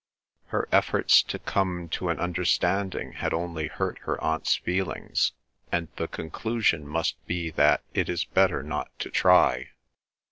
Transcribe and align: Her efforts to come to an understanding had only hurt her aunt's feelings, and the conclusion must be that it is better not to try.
Her 0.47 0.67
efforts 0.71 1.21
to 1.21 1.37
come 1.37 1.87
to 1.89 2.09
an 2.09 2.19
understanding 2.19 3.11
had 3.11 3.35
only 3.35 3.67
hurt 3.67 3.99
her 3.99 4.19
aunt's 4.19 4.55
feelings, 4.55 5.33
and 5.71 5.89
the 5.97 6.07
conclusion 6.07 6.87
must 6.87 7.23
be 7.27 7.51
that 7.51 7.83
it 7.93 8.09
is 8.09 8.25
better 8.25 8.63
not 8.63 8.89
to 8.97 9.11
try. 9.11 9.69